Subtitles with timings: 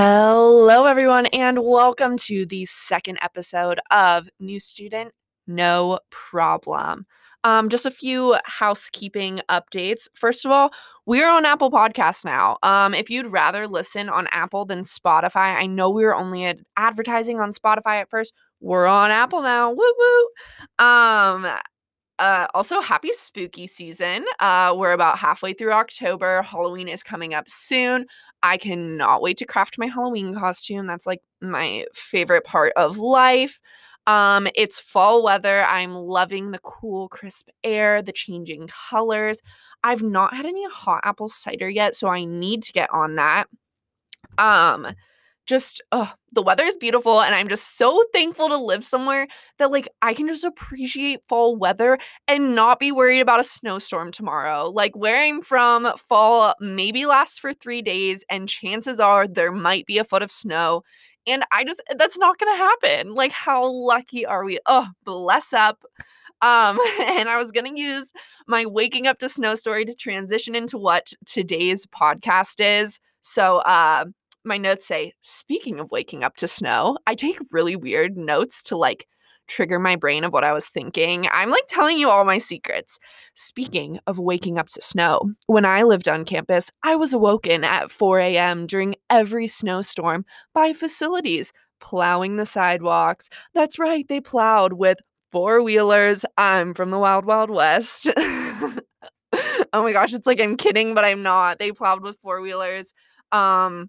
[0.00, 5.12] Hello, everyone, and welcome to the second episode of New Student
[5.48, 7.04] No Problem.
[7.42, 10.02] Um, just a few housekeeping updates.
[10.14, 10.70] First of all,
[11.04, 12.58] we're on Apple Podcasts now.
[12.62, 16.62] Um, if you'd rather listen on Apple than Spotify, I know we were only ad-
[16.76, 18.34] advertising on Spotify at first.
[18.60, 19.72] We're on Apple now.
[19.72, 20.28] Woo woo.
[20.86, 21.44] Um,
[22.18, 24.24] uh, also, happy spooky season.
[24.40, 26.42] Uh, we're about halfway through October.
[26.42, 28.06] Halloween is coming up soon.
[28.42, 30.86] I cannot wait to craft my Halloween costume.
[30.86, 33.60] That's like my favorite part of life.
[34.08, 35.64] Um, it's fall weather.
[35.64, 39.40] I'm loving the cool, crisp air, the changing colors.
[39.84, 43.48] I've not had any hot apple cider yet, so I need to get on that.
[44.38, 44.88] Um,
[45.48, 49.26] just oh, the weather is beautiful and I'm just so thankful to live somewhere
[49.58, 54.12] that like I can just appreciate fall weather and not be worried about a snowstorm
[54.12, 54.68] tomorrow.
[54.70, 59.86] Like where I'm from, fall maybe lasts for 3 days and chances are there might
[59.86, 60.82] be a foot of snow
[61.26, 63.14] and I just that's not going to happen.
[63.14, 64.58] Like how lucky are we?
[64.66, 65.82] Oh, bless up.
[66.40, 68.12] Um, and I was gonna use
[68.46, 73.00] my waking up to snow story to transition into what today's podcast is.
[73.22, 74.06] So uh
[74.44, 78.76] my notes say, speaking of waking up to snow, I take really weird notes to
[78.76, 79.06] like
[79.48, 81.26] trigger my brain of what I was thinking.
[81.32, 82.98] I'm like telling you all my secrets.
[83.34, 87.90] Speaking of waking up to snow, when I lived on campus, I was awoken at
[87.90, 88.66] 4 a.m.
[88.66, 93.28] during every snowstorm by facilities plowing the sidewalks.
[93.54, 94.98] That's right, they plowed with
[95.30, 96.24] four wheelers.
[96.36, 98.08] I'm from the Wild Wild West.
[98.16, 98.74] oh
[99.72, 101.58] my gosh, it's like I'm kidding, but I'm not.
[101.58, 102.92] They plowed with four wheelers.
[103.32, 103.88] Um,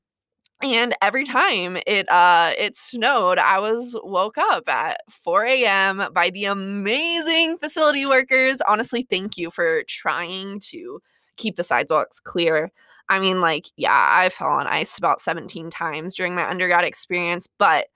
[0.62, 6.30] and every time it uh it snowed i was woke up at 4 a.m by
[6.30, 11.02] the amazing facility workers honestly thank you for trying to
[11.38, 12.72] keep the sidewalks clear
[13.08, 17.48] i mean like yeah i fell on ice about 17 times during my undergrad experience
[17.58, 17.88] but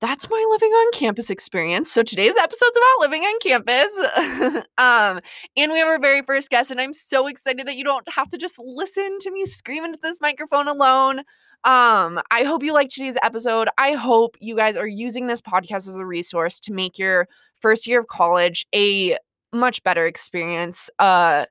[0.00, 1.90] that's my living on campus experience.
[1.90, 4.64] So today's episode's about living on campus.
[4.78, 5.20] um,
[5.56, 8.28] and we have our very first guest, and I'm so excited that you don't have
[8.28, 11.22] to just listen to me scream into this microphone alone.
[11.64, 13.68] Um, I hope you like today's episode.
[13.78, 17.28] I hope you guys are using this podcast as a resource to make your
[17.60, 19.18] first year of college a
[19.52, 20.90] much better experience.
[20.98, 21.46] Uh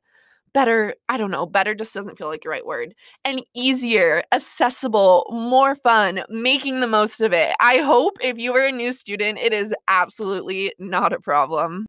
[0.53, 2.96] better, I don't know, better just doesn't feel like the right word.
[3.23, 7.56] And easier, accessible, more fun, making the most of it.
[7.59, 11.85] I hope if you are a new student, it is absolutely not a problem.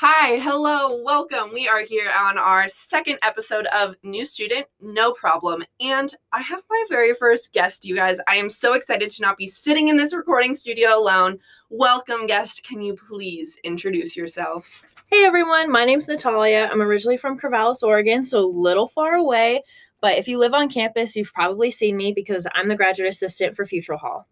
[0.00, 1.52] Hi, hello, welcome.
[1.52, 5.64] We are here on our second episode of New Student, No Problem.
[5.80, 8.20] And I have my very first guest, you guys.
[8.28, 11.40] I am so excited to not be sitting in this recording studio alone.
[11.68, 12.62] Welcome, guest.
[12.62, 14.84] Can you please introduce yourself?
[15.10, 15.68] Hey, everyone.
[15.68, 16.68] My name's Natalia.
[16.70, 19.64] I'm originally from Corvallis, Oregon, so a little far away.
[20.00, 23.56] But if you live on campus, you've probably seen me because I'm the graduate assistant
[23.56, 24.28] for Futrall Hall.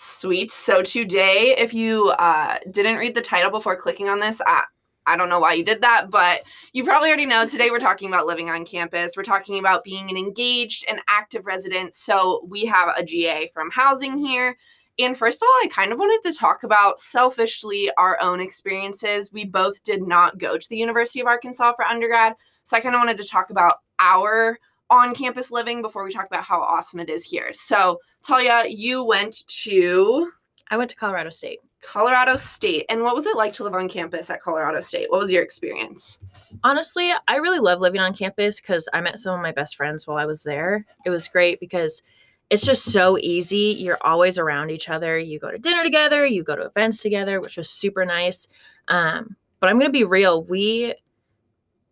[0.00, 0.50] Sweet.
[0.50, 4.62] So today, if you uh, didn't read the title before clicking on this, I,
[5.08, 6.42] I don't know why you did that, but
[6.74, 9.16] you probably already know today we're talking about living on campus.
[9.16, 11.94] We're talking about being an engaged and active resident.
[11.94, 14.56] So we have a GA from housing here.
[14.98, 19.32] And first of all, I kind of wanted to talk about selfishly our own experiences.
[19.32, 22.34] We both did not go to the University of Arkansas for undergrad.
[22.64, 24.58] So I kind of wanted to talk about our
[24.90, 27.50] on campus living before we talk about how awesome it is here.
[27.52, 30.30] So, Talia, you went to.
[30.70, 31.60] I went to Colorado State.
[31.82, 32.86] Colorado State.
[32.88, 35.10] And what was it like to live on campus at Colorado State?
[35.10, 36.20] What was your experience?
[36.64, 40.06] Honestly, I really love living on campus because I met some of my best friends
[40.06, 40.84] while I was there.
[41.04, 42.02] It was great because
[42.50, 43.76] it's just so easy.
[43.78, 45.18] You're always around each other.
[45.18, 48.48] You go to dinner together, you go to events together, which was super nice.
[48.88, 50.44] Um, but I'm going to be real.
[50.44, 50.94] We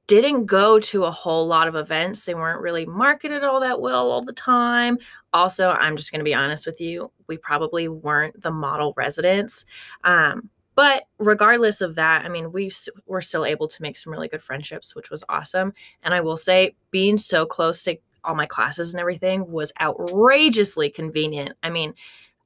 [0.07, 2.25] didn't go to a whole lot of events.
[2.25, 4.99] They weren't really marketed all that well all the time.
[5.33, 9.65] Also, I'm just going to be honest with you, we probably weren't the model residents.
[10.05, 12.71] Um, but regardless of that, I mean, we
[13.07, 15.73] were still able to make some really good friendships, which was awesome.
[16.03, 20.91] And I will say, being so close to all my classes and everything was outrageously
[20.91, 21.55] convenient.
[21.63, 21.95] I mean,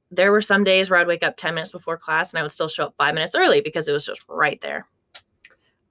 [0.09, 2.51] there were some days where I'd wake up 10 minutes before class and I would
[2.51, 4.87] still show up five minutes early because it was just right there.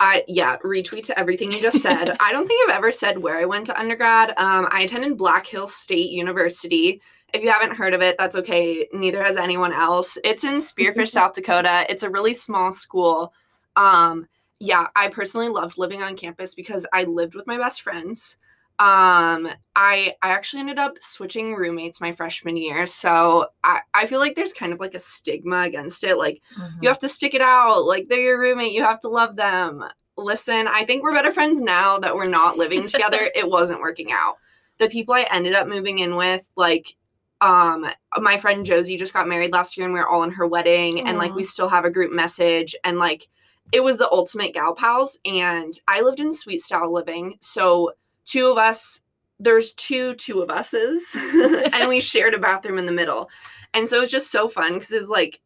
[0.00, 2.17] I yeah, retweet to everything you just said.
[2.20, 4.31] I don't think I've ever said where I went to undergrad.
[4.38, 7.02] Um, I attended Black Hills State University.
[7.35, 8.88] If you haven't heard of it, that's okay.
[8.93, 10.17] Neither has anyone else.
[10.25, 11.85] It's in Spearfish, South Dakota.
[11.88, 13.32] It's a really small school.
[13.76, 14.26] Um,
[14.58, 18.38] yeah, I personally loved living on campus because I lived with my best friends.
[18.80, 19.46] Um,
[19.76, 24.36] I I actually ended up switching roommates my freshman year, so I I feel like
[24.36, 26.16] there's kind of like a stigma against it.
[26.16, 26.82] Like Mhm.
[26.82, 27.84] you have to stick it out.
[27.84, 29.84] Like they're your roommate, you have to love them.
[30.16, 33.18] Listen, I think we're better friends now that we're not living together.
[33.34, 34.36] it wasn't working out.
[34.78, 36.96] The people I ended up moving in with, like
[37.42, 37.86] um
[38.18, 41.06] my friend Josie just got married last year and we are all in her wedding
[41.06, 43.28] and like we still have a group message and like
[43.72, 47.36] it was the ultimate gal pals and I lived in suite style living.
[47.40, 47.92] So
[48.25, 49.02] two of us
[49.40, 51.17] there's two two of us's
[51.72, 53.28] and we shared a bathroom in the middle.
[53.72, 55.40] And so it's just so fun because it's like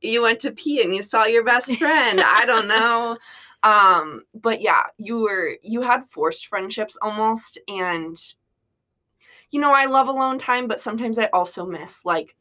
[0.00, 2.20] you went to pee and you saw your best friend.
[2.20, 3.16] I don't know.
[3.62, 8.16] Um, but yeah, you were you had forced friendships almost and
[9.50, 12.36] you know, I love alone time, but sometimes I also miss like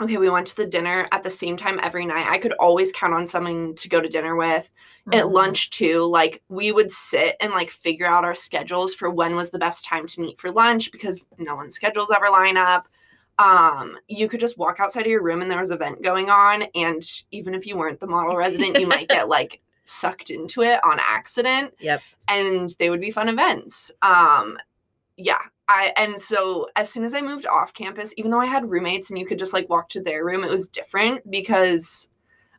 [0.00, 2.26] okay, we went to the dinner at the same time every night.
[2.28, 4.70] I could always count on someone to go to dinner with
[5.12, 5.32] at Mhm.
[5.32, 9.50] lunch too like we would sit and like figure out our schedules for when was
[9.50, 12.86] the best time to meet for lunch because no one's schedules ever line up
[13.38, 16.28] um you could just walk outside of your room and there was an event going
[16.28, 20.60] on and even if you weren't the model resident you might get like sucked into
[20.62, 22.02] it on accident Yep.
[22.28, 24.58] and they would be fun events um
[25.16, 28.70] yeah I and so as soon as I moved off campus, even though I had
[28.70, 32.10] roommates and you could just like walk to their room, it was different because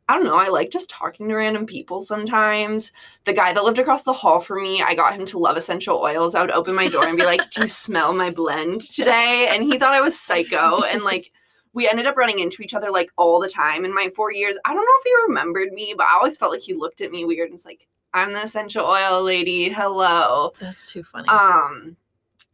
[0.07, 2.93] I don't know, I like just talking to random people sometimes.
[3.25, 5.99] The guy that lived across the hall from me, I got him to love essential
[5.99, 6.33] oils.
[6.33, 9.63] I would open my door and be like, "Do you smell my blend today?" And
[9.63, 11.31] he thought I was psycho and like
[11.73, 14.57] we ended up running into each other like all the time in my 4 years.
[14.65, 17.11] I don't know if he remembered me, but I always felt like he looked at
[17.11, 19.69] me weird and was like, "I'm the essential oil lady.
[19.69, 21.27] Hello." That's too funny.
[21.27, 21.95] Um,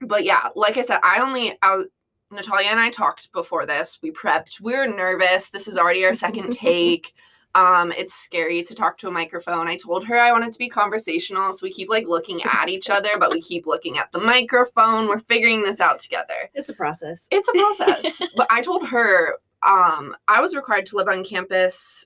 [0.01, 1.83] but yeah, like I said, I only I,
[2.31, 3.99] Natalia and I talked before this.
[4.01, 4.59] We prepped.
[4.61, 5.49] We were nervous.
[5.49, 7.13] This is already our second take.
[7.55, 9.67] Um, it's scary to talk to a microphone.
[9.69, 12.89] I told her I wanted to be conversational, so we keep like looking at each
[12.89, 15.07] other, but we keep looking at the microphone.
[15.07, 16.49] We're figuring this out together.
[16.53, 17.29] it's a process.
[17.31, 18.21] It's a process.
[18.35, 22.05] but I told her um I was required to live on campus.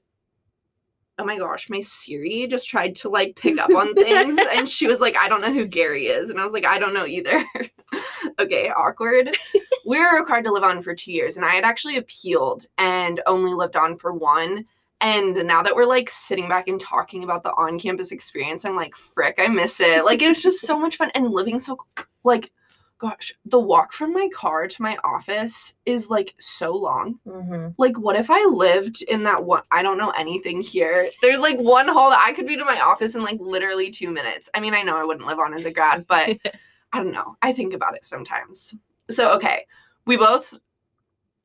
[1.19, 4.88] Oh my gosh, my Siri just tried to like pick up on things and she
[4.88, 6.30] was like, I don't know who Gary is.
[6.30, 7.45] And I was like, I don't know either.
[8.39, 9.36] okay, awkward.
[9.86, 13.21] we were required to live on for two years and I had actually appealed and
[13.27, 14.66] only lived on for one.
[15.01, 18.75] And now that we're like sitting back and talking about the on campus experience, I'm
[18.77, 20.06] like, frick, I miss it.
[20.06, 21.77] Like, it was just so much fun and living so,
[22.25, 22.51] like,
[23.00, 27.18] gosh, the walk from my car to my office is like so long.
[27.25, 27.74] Mhm.
[27.78, 29.63] Like, what if I lived in that one?
[29.72, 31.10] I don't know anything here.
[31.22, 34.10] There's like one hall that I could be to my office in like literally two
[34.10, 34.50] minutes.
[34.54, 36.38] I mean, I know I wouldn't live on as a grad, but
[36.94, 37.38] I don't know.
[37.42, 38.75] I think about it sometimes.
[39.10, 39.66] So, okay,
[40.06, 40.57] we both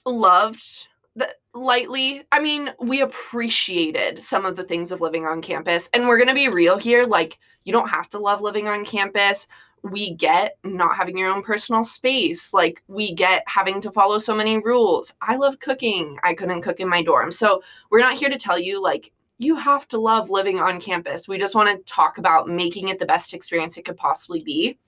[0.05, 2.25] loved the lightly.
[2.33, 5.89] I mean, we appreciated some of the things of living on campus.
[5.95, 7.05] And we're going to be real here.
[7.05, 9.47] Like, you don't have to love living on campus.
[9.85, 12.53] We get not having your own personal space.
[12.53, 15.15] Like, we get having to follow so many rules.
[15.21, 16.19] I love cooking.
[16.23, 17.31] I couldn't cook in my dorm.
[17.31, 21.29] So, we're not here to tell you, like, you have to love living on campus.
[21.29, 24.79] We just want to talk about making it the best experience it could possibly be.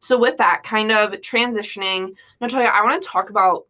[0.00, 3.64] So, with that kind of transitioning, Natalia, I want to talk about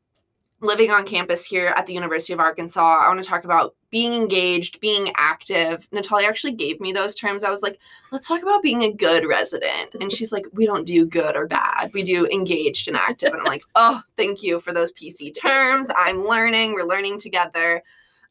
[0.60, 3.04] living on campus here at the University of Arkansas.
[3.04, 5.88] I want to talk about being engaged, being active.
[5.90, 7.42] Natalia actually gave me those terms.
[7.42, 7.78] I was like,
[8.12, 9.94] let's talk about being a good resident.
[9.98, 11.90] And she's like, we don't do good or bad.
[11.94, 13.32] We do engaged and active.
[13.32, 15.88] And I'm like, oh, thank you for those PC terms.
[15.96, 16.74] I'm learning.
[16.74, 17.82] We're learning together.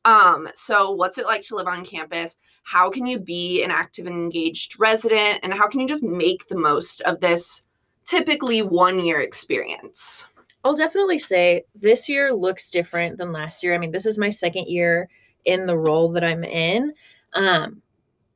[0.05, 2.37] Um, so what's it like to live on campus?
[2.61, 5.39] How can you be an active and engaged resident?
[5.41, 7.63] And how can you just make the most of this
[8.03, 10.27] typically one year experience?
[10.63, 13.73] I'll definitely say this year looks different than last year.
[13.73, 15.09] I mean, this is my second year
[15.45, 16.93] in the role that I'm in.
[17.33, 17.81] Um,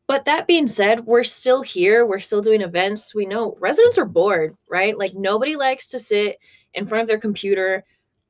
[0.07, 2.05] but that being said, we're still here.
[2.05, 3.13] We're still doing events.
[3.13, 4.97] We know residents are bored, right?
[4.97, 6.39] Like nobody likes to sit
[6.73, 7.83] in front of their computer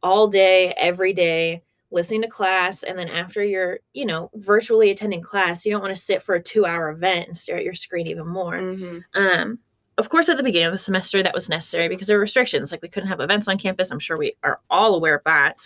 [0.04, 2.84] all day, every day, listening to class.
[2.84, 6.36] And then after you're, you know, virtually attending class, you don't want to sit for
[6.36, 8.56] a two hour event and stare at your screen even more.
[8.56, 9.00] Mm-hmm.
[9.14, 9.60] Um,
[9.98, 12.72] of course, at the beginning of the semester, that was necessary because there were restrictions.
[12.72, 13.92] Like we couldn't have events on campus.
[13.92, 15.58] I'm sure we are all aware of that.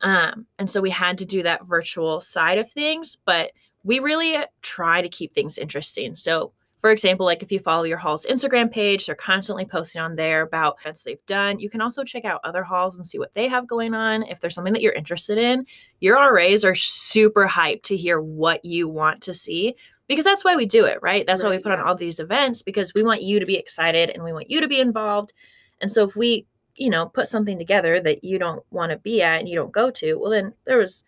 [0.00, 3.52] Um, and so we had to do that virtual side of things, but
[3.84, 6.14] we really try to keep things interesting.
[6.14, 10.14] So, for example, like if you follow your hall's Instagram page, they're constantly posting on
[10.14, 11.58] there about events they've done.
[11.58, 14.22] You can also check out other halls and see what they have going on.
[14.24, 15.66] If there's something that you're interested in,
[15.98, 19.74] your RAs are super hyped to hear what you want to see
[20.06, 21.26] because that's why we do it, right?
[21.26, 23.56] That's why we Right, put on all these events because we want you to be
[23.56, 25.32] excited and we want you to be involved.
[25.80, 26.46] And so if we,
[26.78, 29.72] you know, put something together that you don't want to be at and you don't
[29.72, 31.04] go to, well then there was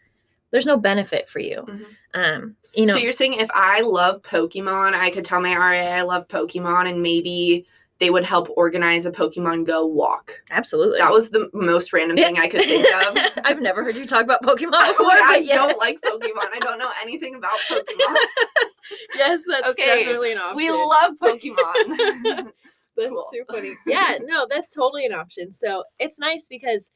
[0.51, 1.65] there's no benefit for you.
[1.69, 1.85] Mhm.
[2.13, 5.79] Um, you know, so you're saying if I love Pokemon, I could tell my RA
[5.79, 7.67] I love Pokemon and maybe
[8.01, 10.33] they would help organize a Pokemon Go walk.
[10.51, 10.99] Absolutely.
[11.01, 13.43] That was the most random thing I could think of.
[13.45, 15.55] I've never heard you talk about Pokemon before, I but yes.
[15.55, 16.47] don't like Pokemon.
[16.55, 18.17] I don't know anything about Pokemon.
[19.17, 20.57] yes, that's Okay, definitely an option.
[20.57, 22.53] we love Pokemon.
[22.97, 23.27] That's Cool.
[23.33, 23.75] so funny.
[23.87, 25.53] Yeah, no, that's totally an option.
[25.53, 26.91] So it's nice because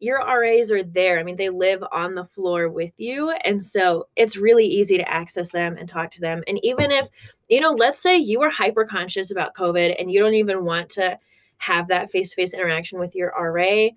[0.00, 1.18] your RAs are there.
[1.18, 3.30] I mean, they live on the floor with you.
[3.44, 6.42] And so it's really easy to access them and talk to them.
[6.46, 7.08] And even if,
[7.48, 10.88] you know, let's say you are hyper conscious about COVID and you don't even want
[10.90, 11.18] to
[11.56, 13.88] have that face to face interaction with your RA.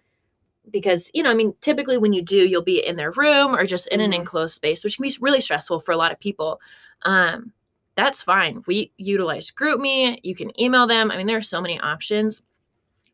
[0.71, 3.65] Because, you know, I mean, typically when you do, you'll be in their room or
[3.65, 4.15] just in an Mhm.
[4.15, 6.59] enclosed space, which can be really stressful for a lot of people.
[7.03, 7.53] Um,
[7.95, 8.63] that's fine.
[8.67, 10.19] We utilize GroupMe.
[10.23, 11.11] You can email them.
[11.11, 12.41] I mean, there are so many options,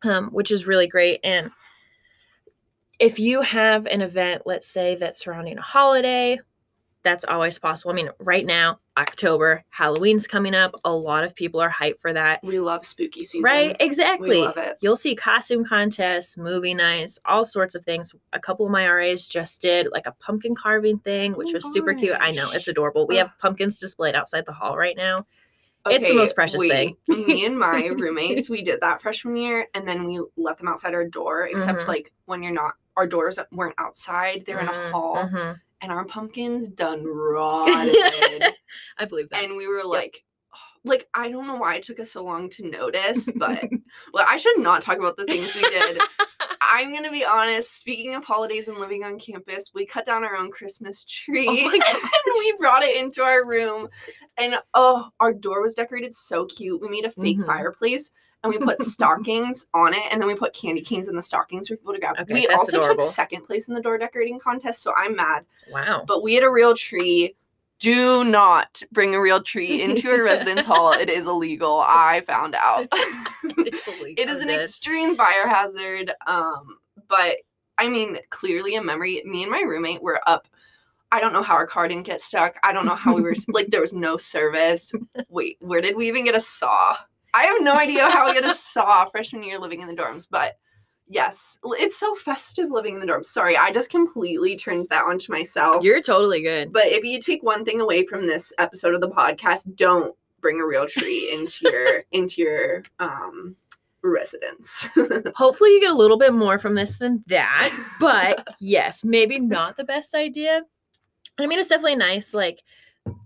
[0.04, 1.20] um, which is really great.
[1.24, 1.52] And
[3.00, 6.40] if you have an event, let's say that's surrounding a holiday,
[7.04, 7.92] that's always possible.
[7.92, 10.74] I mean, right now, October, Halloween's coming up.
[10.84, 12.44] A lot of people are hyped for that.
[12.44, 13.44] we love spooky season.
[13.44, 13.76] Right?
[13.80, 14.30] Exactly.
[14.30, 14.78] We love it.
[14.82, 18.14] You'll see costume contests, movie nights, all sorts of things.
[18.34, 21.72] A couple of my RAs just did like a pumpkin carving thing, which Oh was
[21.72, 22.18] super cute.
[22.20, 23.06] I know it's adorable.
[23.08, 23.28] We Ugh.
[23.28, 25.26] have pumpkins displayed outside the hall right now.
[25.90, 26.98] It's the most precious thing.
[27.08, 30.94] me and my roommates, we did that freshman year, and then we let them outside
[30.94, 31.48] our door.
[31.48, 31.88] Except Mhm.
[31.88, 35.60] like when you're not, our doors weren't outside; they're in a Mhm, hall, mhm.
[35.82, 37.96] And our pumpkins done rotted.
[38.98, 39.44] I believe that.
[39.44, 40.24] and we were like,
[40.84, 43.64] like I don't know why it took us so long to notice, but
[44.14, 46.02] well, I should not talk about the things we did.
[46.70, 47.80] I'm gonna be honest.
[47.80, 51.72] Speaking of holidays and living on campus, we cut down our own Christmas tree Oh
[51.72, 53.88] and we brought it into our room.
[54.38, 56.82] And oh, our door was decorated so cute.
[56.82, 57.46] We made a fake Mhm.
[57.46, 58.12] fireplace
[58.52, 61.68] and we put stockings on it, and then we put candy canes in the stockings
[61.68, 62.16] for people to grab.
[62.20, 63.04] Okay, we also adorable.
[63.04, 65.46] took second place in the door decorating contest, so I'm mad.
[65.72, 66.04] wow.
[66.08, 67.36] But we had a real tree.
[67.80, 70.94] Do not bring a real tree into a residence hall.
[70.94, 71.84] It is illegal.
[71.86, 72.88] I found out.
[73.44, 76.12] It's illegal, it is an extreme fire hazard.
[76.26, 77.38] Um, but
[77.78, 79.22] I mean, clearly a memory.
[79.26, 80.48] Me and my roommate were up.
[81.12, 82.56] I don't know how our car didn't get stuck.
[82.64, 84.94] I don't know how we were like there was no service.
[85.30, 86.98] Wait, where did we even get a saw?
[87.38, 90.28] I have no idea how we get a saw freshman year living in the dorms,
[90.28, 90.54] but
[91.08, 93.26] yes, it's so festive living in the dorms.
[93.28, 95.84] Sorry, I just completely turned that onto myself.
[95.84, 96.74] You're totally good.
[96.74, 100.60] But if you take one thing away from this episode of the podcast, don't bring
[100.60, 103.56] a real tree into your into your um
[104.02, 104.88] residence.
[105.36, 107.72] Hopefully, you get a little bit more from this than that.
[108.00, 110.64] But yes, maybe not the best idea.
[111.38, 112.34] I mean, it's definitely nice.
[112.34, 112.64] Like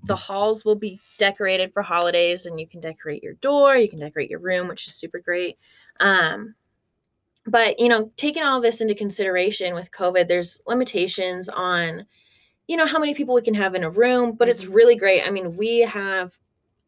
[0.06, 4.00] the halls will be decorated for holidays, and you can decorate your door, you can
[4.00, 5.58] decorate your room, which is super great.
[6.00, 6.56] Um,
[7.46, 12.06] but you know, taking all this into consideration with COVID, there's limitations on,
[12.68, 14.34] you know, how many people we can have in a room.
[14.34, 14.76] But it's Mhm.
[14.76, 15.24] really great.
[15.24, 16.34] I mean, we have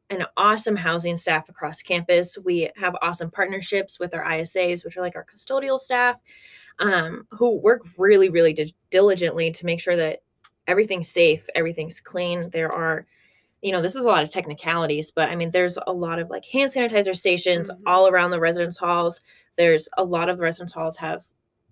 [0.09, 2.37] an awesome housing staff across campus.
[2.37, 6.17] We have awesome partnerships with our ISAs, which are like our custodial staff,
[6.79, 10.22] um, who work really, really di- diligently to make sure that
[10.67, 12.49] everything's safe, everything's clean.
[12.49, 13.05] There are,
[13.61, 16.29] you know, this is a lot of technicalities, but I mean, there's a lot of
[16.29, 17.81] like hand sanitizer stations Mhm.
[17.85, 19.21] all around the residence halls.
[19.55, 21.23] There's a lot of the residence halls have,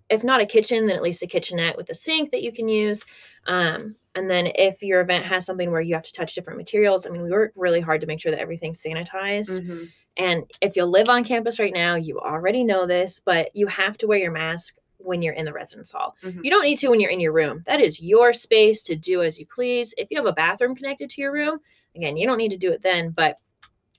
[0.08, 2.68] if not a kitchen, then at least a kitchenette with a sink that you can
[2.68, 3.04] use.
[3.46, 7.06] Um, and then if your event has something where you have to touch different materials,
[7.06, 9.60] I mean, we work really hard to make sure that everything's sanitized.
[9.60, 9.88] Mhm.
[10.18, 13.96] And if you live on campus right now, you already know this, but you have
[13.98, 16.16] to wear your mask when you're in the residence hall.
[16.22, 16.40] Mhm.
[16.44, 17.62] You don't need to when you're in your room.
[17.66, 19.94] That is your space to do as you please.
[19.96, 21.58] If you have a bathroom connected to your room,
[21.94, 23.38] again, you don't need to do it then, but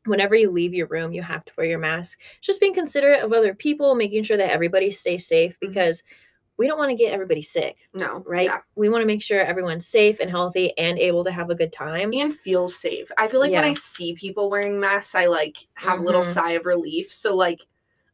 [0.05, 2.19] whenever you leave your room, you have to wear your mask.
[2.41, 5.67] Just being considerate of other people, making sure that everybody stays safe Mhm.
[5.69, 6.03] because
[6.57, 8.45] we don't want to get everybody sick, No, right?
[8.45, 8.60] Yeah.
[8.75, 11.72] We want to make sure everyone's safe and healthy and able to have a good
[11.72, 12.13] time.
[12.13, 13.12] And feel safe.
[13.17, 16.33] I feel like when I see people wearing masks, I like have a little Mhm.
[16.33, 17.12] sigh of relief.
[17.12, 17.60] So like,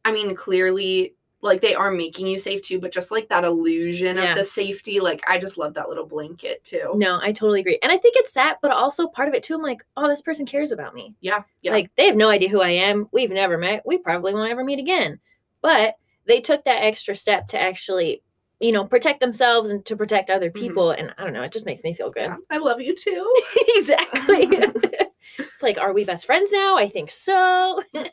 [0.06, 4.16] I mean, clearly, like they are making you safe too, but just like that illusion
[4.16, 4.30] Yeah.
[4.32, 6.92] of the safety, like I just love that little blanket too.
[6.96, 7.78] No, I totally agree.
[7.82, 9.54] And I think it's that, but also part of it too.
[9.54, 11.14] I'm like, oh, this person cares about me.
[11.20, 11.72] Yeah, yeah.
[11.72, 13.08] Like they have no idea who I am.
[13.12, 13.82] We've never met.
[13.86, 15.18] We probably won't ever meet again.
[15.62, 18.22] But they took that extra step to actually,
[18.60, 20.54] you know, protect themselves and to protect other Mhm.
[20.54, 20.90] people.
[20.90, 22.24] And I don't know, it just makes me feel good.
[22.28, 23.34] Yeah, I love you too.
[23.76, 24.46] exactly.
[25.38, 26.76] it's like, are we best friends now?
[26.76, 27.80] I think so.
[27.94, 28.10] I,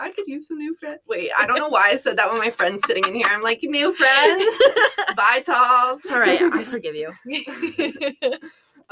[0.00, 1.00] I could use some new friends.
[1.06, 3.26] Wait, I don't know why I said that when my friend's sitting in here.
[3.28, 4.58] I'm like, new friends.
[5.16, 6.00] Bye, Talls.
[6.04, 6.40] it's all right.
[6.42, 7.12] I forgive you.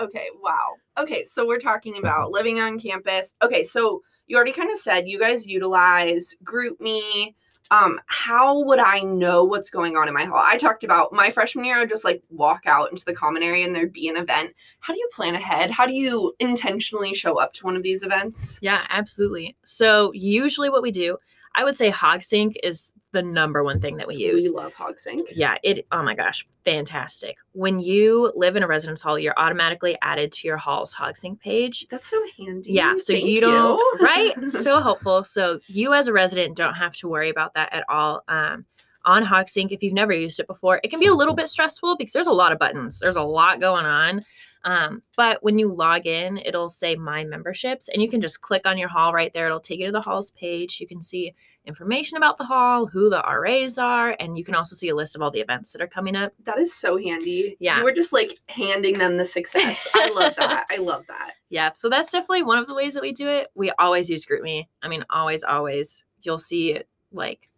[0.01, 0.75] Okay, wow.
[0.99, 3.35] Okay, so we're talking about living on campus.
[3.43, 7.35] Okay, so you already kind of said you guys utilize GroupMe.
[7.71, 10.43] Um, how would I know what's going on in my hall?
[10.43, 13.43] I talked about my freshman year, I would just like walk out into the common
[13.43, 14.55] area and there'd be an event.
[14.81, 15.71] How do you plan ahead?
[15.71, 18.59] How do you intentionally show up to one of these events?
[18.61, 19.57] Yeah, absolutely.
[19.65, 21.17] So usually what we do,
[21.55, 24.45] I would say HogSync is the number one thing that we use.
[24.45, 25.23] We love HogSync.
[25.33, 27.39] Yeah, it oh my gosh, fantastic.
[27.53, 31.87] When you live in a residence hall, you're automatically added to your hall's HogSync page.
[31.91, 32.73] That's so handy.
[32.73, 34.35] Yeah, so Thank you don't right?
[34.49, 35.25] So helpful.
[35.25, 38.23] So you as a resident don't have to worry about that at all.
[38.29, 38.67] Um
[39.07, 41.97] on HogSync, if you've never used it before, it can be a little bit stressful
[41.97, 43.01] because there's a lot of buttons.
[43.01, 44.23] There's a lot going on.
[44.65, 48.67] Um, but when you log in, it'll say My Memberships, and you can just click
[48.67, 49.47] on your hall right there.
[49.47, 50.81] It'll take you to the hall's page.
[50.81, 51.35] You can see
[51.67, 55.15] information about the hall, who the RAs are, and you can also see a list
[55.15, 56.33] of all the events that are coming up.
[56.45, 57.57] That is so handy.
[57.61, 57.79] Yeah.
[57.79, 59.87] You were just like handing them the success.
[59.95, 60.67] I love that.
[60.71, 61.33] I love that.
[61.51, 63.49] Yeah, so that's definitely one of the ways that we do it.
[63.55, 64.67] We always use GroupMe.
[64.83, 66.05] I mean, always, always.
[66.23, 67.51] You'll see it like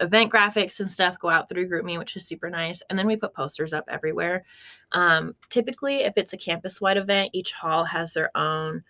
[0.00, 2.82] event graphics and stuff go out through GroupMe, which is super nice.
[2.88, 4.44] And then we put posters up everywhere.
[4.92, 8.82] Um, typically, if it's a campus-wide event, each hall has their own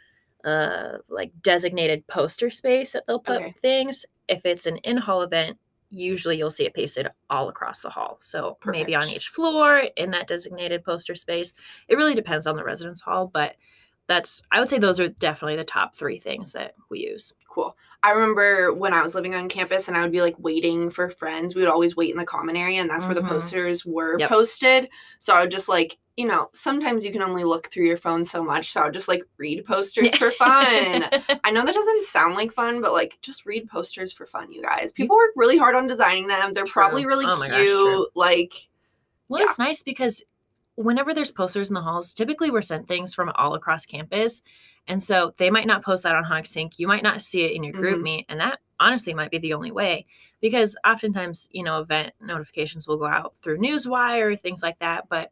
[0.44, 3.54] uh, like designated poster space that they'll put Okay.
[3.62, 4.04] things.
[4.28, 5.59] If it's an in-hall event,
[5.90, 8.18] usually you'll see it pasted all across the hall.
[8.21, 11.52] So maybe on each floor in that designated poster space.
[11.88, 13.56] It really depends on the residence hall, but
[14.12, 17.33] that's I would say those are definitely the top three things that we use.
[17.49, 17.76] Cool.
[18.02, 21.09] I remember when I was living on campus and I would be like waiting for
[21.09, 21.54] friends.
[21.54, 23.28] We would always wait in the common area, and that's where the Mhm.
[23.28, 24.28] posters were Yep.
[24.28, 24.88] posted.
[25.19, 28.25] So I would just like, you know, sometimes you can only look through your phone
[28.25, 28.73] so much.
[28.73, 31.04] So I would just like read posters for fun.
[31.45, 34.62] I know that doesn't sound like fun, but like just read posters for fun, you
[34.62, 34.92] guys.
[34.92, 36.54] People work really hard on designing them.
[36.54, 36.83] They're True.
[36.83, 37.50] probably really Oh cute.
[37.50, 38.54] gosh, like,
[39.28, 39.47] Well, Yeah.
[39.47, 40.23] it's nice because
[40.76, 44.43] whenever there's posters in the halls, typically we're sent things from all across campus.
[44.88, 46.79] And so they might not post that on HogSync.
[46.79, 48.02] You might not see it in your group Mhm.
[48.02, 48.26] meet.
[48.29, 50.07] And that honestly might be the only way
[50.41, 55.09] because oftentimes, you know, event notifications will go out through Newswire, things like that.
[55.09, 55.31] But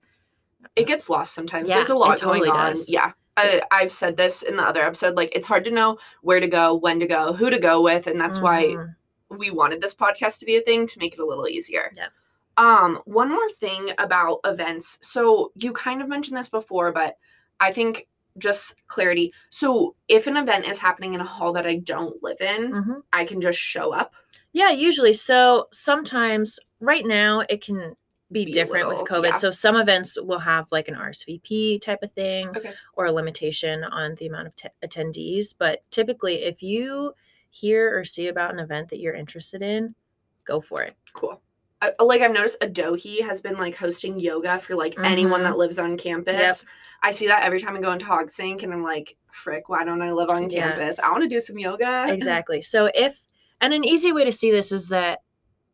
[0.77, 1.69] it gets lost sometimes.
[1.69, 2.71] Yeah, There's a it lot totally going on.
[2.75, 2.89] does.
[2.89, 3.13] Yeah.
[3.37, 5.17] I, I've said this in the other episode.
[5.17, 8.07] Like, it's hard to know where to go, when to go, who to go with.
[8.07, 8.95] And that's why Mhm.
[9.31, 11.91] we wanted this podcast to be a thing to make it a little easier.
[11.97, 12.11] Yep.
[12.57, 14.99] Um, one more thing about events.
[15.03, 17.17] So you kind of mentioned this before, but
[17.61, 18.07] I think
[18.39, 19.33] just clarity.
[19.51, 23.03] So if an event is happening in a hall that I don't live in, Mhm.
[23.13, 24.15] I can just show up.
[24.53, 25.13] Yeah, usually.
[25.13, 27.97] So sometimes right now it can
[28.33, 29.31] be, Be different with COVID.
[29.31, 29.39] yeah.
[29.39, 32.73] So some events will have like an RSVP type of thing Okay.
[32.95, 35.53] or a limitation on the amount of t- attendees.
[35.59, 37.15] But typically, if you
[37.51, 39.97] hear or see about an event that you're interested in,
[40.45, 40.95] go for it.
[41.13, 41.43] Cool.
[41.83, 45.45] I, like I've noticed Adohi has been like hosting yoga for like anyone Mhm.
[45.45, 46.39] that lives on campus.
[46.39, 46.57] Yep.
[47.03, 50.03] I see that every time I go into HogSync and I'm like, frick, why don't
[50.03, 50.73] I live on Yeah.
[50.77, 50.99] campus?
[50.99, 52.05] I want to do some yoga.
[52.09, 52.61] Exactly.
[52.63, 53.25] So if
[53.63, 55.21] and an easy way to see this is that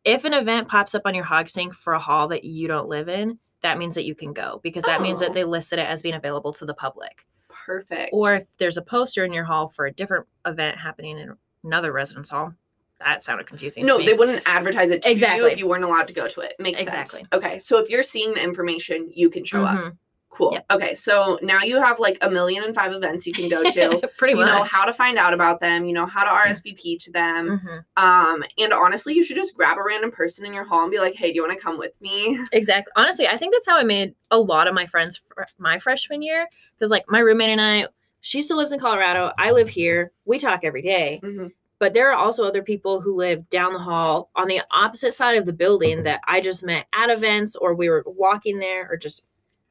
[0.05, 3.09] if an event pops up on your HogSync for a hall that you don't live
[3.09, 5.25] in, that means that you can go because that means Oh.
[5.25, 7.25] that they listed it as being available to the public.
[7.49, 8.11] Perfect.
[8.13, 11.33] Or if there's a poster in your hall for a different event happening in
[11.65, 12.53] another residence hall,
[12.99, 13.85] that sounded confusing.
[13.85, 14.05] no, to me.
[14.05, 15.51] they wouldn't advertise it to you Exactly.
[15.51, 16.53] if you weren't allowed to go to it.
[16.59, 17.19] Makes Exactly.
[17.19, 17.29] sense.
[17.33, 19.77] Okay, so if you're seeing the information, you can show up.
[19.77, 19.97] Mhm.
[20.29, 20.53] Cool.
[20.53, 20.65] Yep.
[20.71, 24.07] Okay, so now you have like a million and five events you can go to.
[24.17, 24.47] Pretty you much.
[24.47, 25.83] know how to find out about them.
[25.85, 27.59] You know how to RSVP to them.
[27.59, 27.83] Mhm.
[28.03, 30.99] Um, and honestly, you should just grab a random person in your hall and be
[30.99, 32.91] like, "Hey, do you want to come with me?" Exactly.
[32.95, 36.21] Honestly, I think that's how I made a lot of my friends fr- my freshman
[36.21, 37.87] year because like my roommate and I,
[38.21, 39.31] she still lives in Colorado.
[39.39, 40.11] I live here.
[40.25, 41.19] We talk every day.
[41.23, 41.51] Mhm.
[41.79, 45.37] But there are also other people who live down the hall on the opposite side
[45.37, 48.97] of the building that I just met at events or we were walking there or
[48.97, 49.23] just,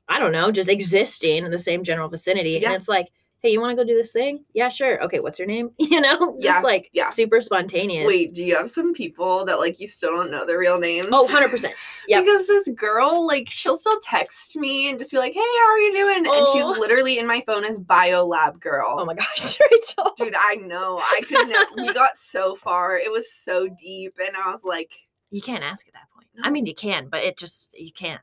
[0.09, 2.51] I don't know, just existing in the same general vicinity.
[2.51, 2.69] Yeah.
[2.69, 3.11] And it's like,
[3.47, 4.45] hey, you want to go do this thing?
[4.55, 5.01] Yeah, sure.
[5.05, 5.71] Okay, what's your name?
[5.79, 7.09] You know, Yeah, just like yeah.
[7.09, 8.09] super spontaneous.
[8.09, 11.07] Wait, do you have some people that like you still don't know their real names?
[11.13, 11.73] Oh, 100%.
[12.09, 12.21] Yeah.
[12.21, 15.79] Because this girl, like, she'll still text me and just be like, "Hey, how are
[15.79, 16.53] you doing?" And Oh.
[16.53, 18.97] she's literally in my phone as Bio Lab Girl.
[19.01, 20.13] Oh my gosh, Rachel.
[20.17, 20.99] Dude, I know.
[20.99, 21.69] I could not.
[21.77, 22.97] we got so far.
[22.97, 24.91] It was so deep, and I was like,
[25.31, 26.27] You can't ask at that point.
[26.45, 28.21] I mean, you can, but it just, you can't.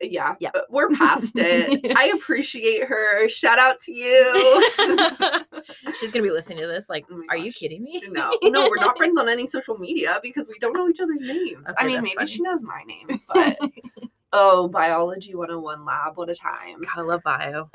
[0.00, 0.50] "Yeah, Yeah.
[0.54, 3.28] uh, we're past it." I appreciate her.
[3.28, 4.70] Shout out to you.
[5.98, 6.88] She's going to be listening to this.
[6.88, 8.02] Like, Oh are you kidding me?
[8.08, 11.20] No, no, we're not friends on any social media because we don't know each other's
[11.20, 11.64] names.
[11.78, 12.26] I mean, maybe funny.
[12.26, 13.58] she knows my name, but
[14.32, 16.80] oh, biology 101 lab, what a time.
[16.82, 17.68] Gotta love bio.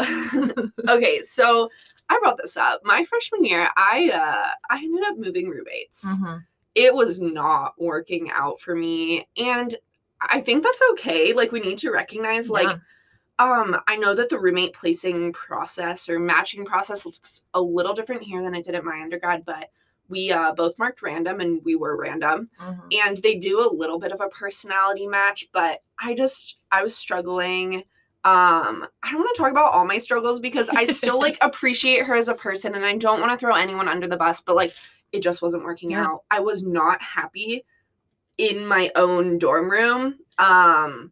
[0.87, 1.69] okay, so
[2.09, 2.81] I brought this up.
[2.83, 6.05] My freshman year, I uh I ended up moving roommates.
[6.19, 6.43] Mhm.
[6.75, 9.75] It was not working out for me, and
[10.29, 11.33] I think that's okay.
[11.33, 12.77] Like we need to recognize like
[13.39, 18.21] um I know that the roommate placing process or matching process looks a little different
[18.23, 19.69] here than it did at my undergrad, but
[20.09, 22.81] we uh, both marked random and we were random Mhm.
[23.05, 26.93] and they do a little bit of a personality match but i just i was
[26.93, 27.75] struggling
[28.25, 32.05] um i don't want to talk about all my struggles because i still like appreciate
[32.05, 34.55] her as a person and i don't want to throw anyone under the bus but
[34.57, 34.73] like
[35.13, 36.05] it just wasn't working Yeah.
[36.05, 36.23] out.
[36.29, 37.63] I was not happy
[38.37, 40.17] in my own dorm room.
[40.37, 41.11] Um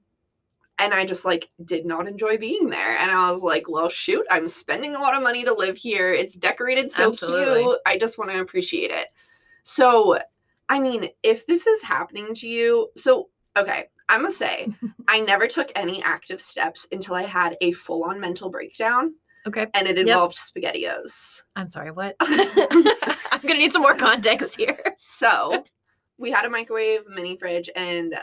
[0.79, 2.97] and I just like did not enjoy being there.
[2.97, 6.13] And I was like, well, shoot, I'm spending a lot of money to live here.
[6.13, 7.63] It's decorated so Absolutely.
[7.63, 7.77] cute.
[7.86, 9.10] I just want to appreciate it.
[9.63, 10.19] So,
[10.69, 14.69] I mean, if this is happening to you, so okay, I'm gonna say
[15.08, 19.13] I never took any active steps until I had a full on mental breakdown
[19.47, 19.67] Okay.
[19.73, 21.43] and it involved SpaghettiOs.
[21.55, 22.15] I'm sorry, what?
[22.21, 24.79] I'm gonna need some more context here.
[24.97, 25.63] So
[26.19, 28.15] we had a microwave, mini fridge, and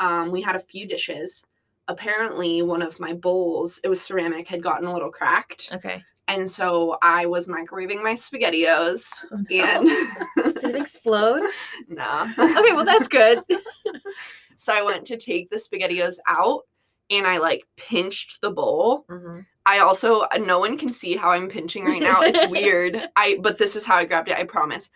[0.00, 1.44] um, we had a few dishes.
[1.88, 5.70] Apparently, one of my bowls, it was ceramic, had gotten a little cracked.
[5.72, 6.02] Okay.
[6.28, 9.04] And so I was microwaving my SpaghettiOs.
[9.30, 11.42] Oh, And Did it explode?
[11.88, 12.22] no.
[12.38, 13.40] Okay, well that's good.
[14.56, 16.62] So I went to take the SpaghettiOs out
[17.10, 19.04] and I like pinched the bowl.
[19.08, 22.20] hmm I also no one can see how I'm pinching right now.
[22.22, 23.08] It's weird.
[23.16, 24.90] I but this is how I grabbed it, I promise.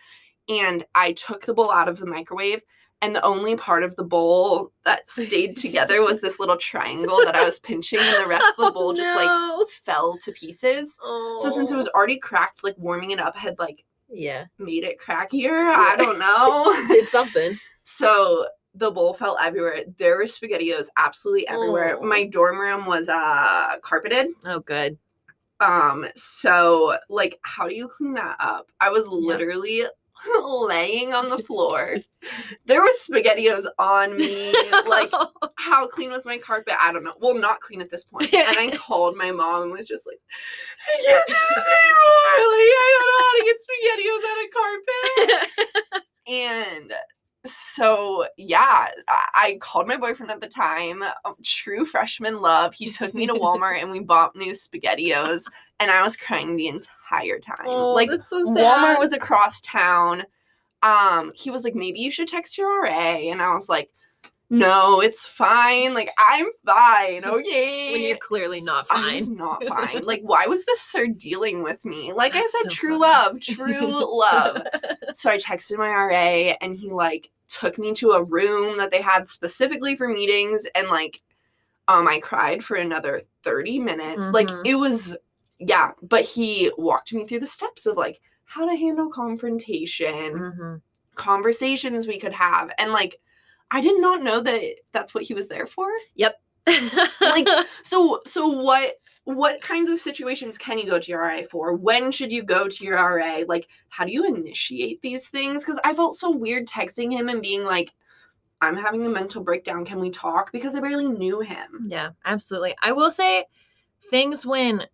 [0.49, 2.61] And I took the bowl out of the microwave
[3.01, 7.35] and the only part of the bowl that stayed together was this little triangle that
[7.35, 10.99] I was pinching and the rest of the bowl just like fell to pieces.
[11.37, 14.99] So since it was already cracked, like warming it up had like yeah, made it
[14.99, 15.71] crackier.
[15.71, 16.87] I don't know.
[16.93, 17.59] did something.
[17.83, 19.83] so the bowl fell everywhere.
[19.97, 21.97] There were spaghettios absolutely everywhere.
[21.99, 22.05] Oh.
[22.05, 24.27] My dorm room was uh carpeted.
[24.45, 24.97] Oh, good.
[25.61, 28.71] Um, so like how do you clean that up?
[28.79, 29.85] I was literally
[30.43, 31.97] laying on the floor.
[32.65, 34.53] there was spaghettios on me.
[34.87, 35.11] Like
[35.57, 36.75] how clean was my carpet?
[36.81, 37.13] I don't know.
[37.19, 38.33] Well, not clean at this point.
[38.33, 40.19] And I called my mom and was just like,
[40.87, 42.39] I can't do this anymore.
[42.51, 46.03] Like, I don't know how to get spaghettios on a carpet.
[46.27, 46.93] And
[47.45, 52.73] so, yeah, I, I called my boyfriend at the time, um, true freshman love.
[52.73, 55.49] He took me to Walmart and we bought new SpaghettiOs,
[55.79, 57.65] and I was crying the entire time.
[57.65, 60.23] oh, like, that's so Walmart was across town.
[60.83, 62.89] Um, he was like, maybe you should text your RA.
[62.89, 63.89] And I was like,
[64.49, 65.93] no, it's fine.
[65.93, 67.23] Like, I'm fine.
[67.25, 67.91] Okay.
[67.91, 69.35] when you're clearly not fine.
[69.35, 70.01] not fine.
[70.05, 72.13] Like, why was this sir dealing with me?
[72.13, 73.01] Like I said, so true funny.
[73.01, 74.63] love, true love.
[75.13, 79.01] So I texted my RA and he like took me to a room that they
[79.01, 81.21] had specifically for meetings and like
[81.87, 84.29] um I cried for another 30 minutes.
[84.31, 84.61] Like Mhm.
[84.65, 85.15] it was
[85.59, 90.75] yeah, but he walked me through the steps of like how to handle confrontation, hmm
[91.15, 93.19] conversations we could have and like
[93.71, 94.61] I did not know that
[94.93, 95.87] that's what he was there for.
[96.15, 96.35] Yep.
[97.21, 97.47] like,
[97.83, 101.75] So so what what kinds of situations can you go to your RA for?
[101.75, 103.41] When should you go to your RA?
[103.47, 105.63] Like how do you initiate these things?
[105.63, 107.91] Cuz I felt so weird texting him and being like
[108.61, 109.85] I'm having a mental breakdown.
[109.85, 110.51] Can we talk?
[110.51, 111.85] Because I barely knew him.
[111.85, 112.75] yeah, absolutely.
[112.81, 113.45] I will say
[114.09, 114.85] things when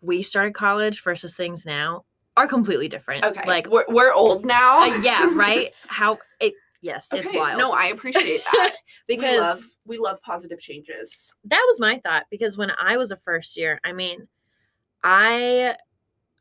[0.00, 2.04] we started college versus things now
[2.36, 3.24] are completely different.
[3.24, 3.46] Okay.
[3.46, 4.80] Like, we're we're old now.
[4.82, 5.74] uh, yeah, right?
[5.86, 6.18] How
[6.82, 7.58] yes, it's Okay, wild.
[7.58, 8.74] No, I appreciate that.
[9.08, 11.32] because we love we love positive changes.
[11.44, 14.28] that was my thought because when I was a first year, I mean,
[15.02, 15.76] I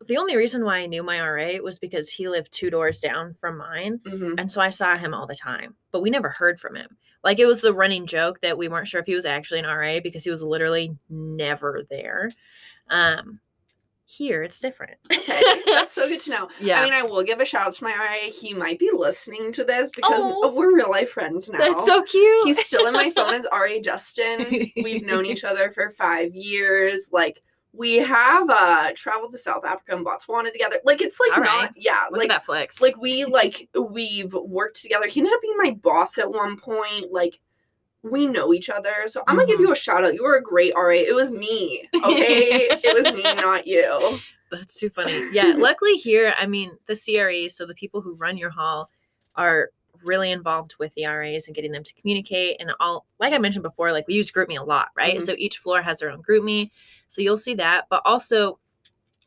[0.08, 3.36] the only reason why I knew my RA was because he lived two doors down
[3.36, 4.00] from mine.
[4.04, 4.34] Mhm.
[4.40, 6.98] And so I saw him all the time, but we never heard from him.
[7.24, 9.66] Like it was a running joke that we weren't sure if he was actually an
[9.68, 12.32] RA because he was literally never there.
[12.90, 13.40] Um
[14.12, 14.98] here it's different.
[15.12, 16.50] Okay, that's so good to know.
[16.60, 16.82] yeah.
[16.82, 18.32] I mean, I will give a shout out to my RA.
[18.32, 20.52] He might be listening to this because Oh.
[20.54, 21.60] we're real life friends now.
[21.60, 22.46] that's so cute.
[22.48, 24.46] He's still in my phone as RA Justin.
[24.84, 27.10] We've known each other for five years.
[27.12, 27.42] Like
[27.74, 30.78] we have uh traveled to South Africa and Botswana together.
[30.84, 31.72] Like it's like All not right.
[31.78, 32.82] yeah, Look like Netflix.
[32.82, 35.08] like we like we've worked together.
[35.08, 37.12] He ended up being my boss at one point.
[37.12, 37.40] Like
[38.04, 38.94] we know each other.
[39.08, 39.64] So I'm gonna give Mhm.
[39.68, 40.14] you a shout out.
[40.16, 40.98] You were a great RA.
[40.98, 41.88] It was me.
[41.94, 42.68] Okay.
[42.84, 44.20] it was me, not you.
[44.52, 45.30] That's too funny.
[45.32, 48.90] Yeah, luckily here, I mean, the CREs, so the people who run your hall,
[49.36, 49.70] are
[50.04, 52.58] really involved with the RAs and getting them to communicate.
[52.60, 55.18] And all, like I mentioned before, like we use GroupMe a lot, right?
[55.18, 55.22] Mhm.
[55.22, 56.70] So each floor has their own GroupMe.
[57.08, 57.86] So you'll see that.
[57.90, 58.60] But also,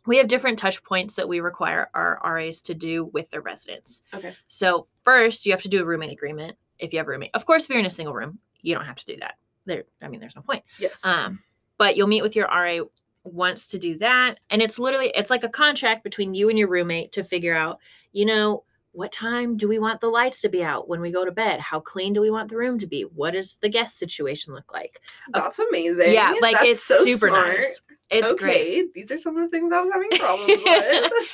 [0.05, 4.03] we have different touch points that we require our RAs to do with their residents.
[4.13, 4.35] Okay.
[4.49, 7.31] So first, you have to do a roommate agreement if you have a roommate.
[7.35, 9.35] Of course, if you're in a single room, you don't have to do that.
[9.67, 10.65] There, I mean, there's no point.
[10.79, 11.05] Yes.
[11.05, 11.41] Um,
[11.79, 12.81] but you'll meet with your RA
[13.25, 14.41] once to do that.
[14.51, 17.79] And it's literally it's like a contract between you and your roommate to figure out,
[18.13, 21.25] you know, what time do we want the lights to be out when we go
[21.25, 21.59] to bed?
[21.59, 23.03] How clean do we want the room to be?
[23.03, 25.01] What does the guest situation look like?
[25.33, 26.13] That's amazing.
[26.13, 27.57] yeah, like That's it's so super smart.
[27.57, 27.81] nice.
[28.11, 28.95] It's okay, great.
[28.95, 30.63] These are some of the things I was having problems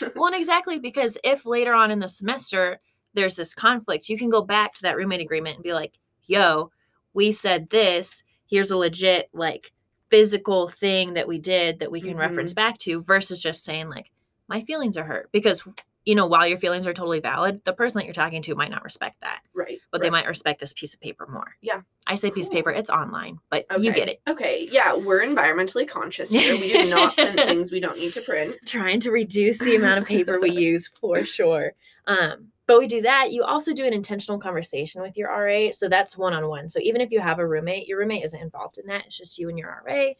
[0.01, 0.17] with.
[0.17, 2.81] Well, and exactly because if later on in the semester
[3.13, 6.71] there's this conflict, you can go back to that roommate agreement and be like, yo,
[7.15, 8.23] we said this.
[8.47, 9.73] Here's a legit, like,
[10.11, 14.11] physical thing that we did that we can reference back to versus just saying, like,
[14.49, 15.31] my feelings are hurt.
[15.31, 15.63] Because,
[16.05, 18.71] you know, while your feelings are totally valid, the person that you're talking to might
[18.73, 19.79] not respect that, Right.
[19.93, 21.55] but they might respect this piece of paper more.
[21.61, 21.83] Yeah.
[22.09, 24.21] I say piece of paper, it's online, but you get it.
[24.29, 24.67] Okay.
[24.73, 26.55] Yeah, we're environmentally conscious here.
[26.57, 28.57] We do not print things we don't need to print.
[28.67, 31.75] Trying to reduce the amount of paper we use for sure.
[32.09, 33.33] Um, but we do that.
[33.33, 35.73] You also do an intentional conversation with your RA.
[35.73, 36.69] So that's one on one.
[36.69, 39.07] So even if you have a roommate, your roommate isn't involved in that.
[39.07, 40.11] It's just you and your RA,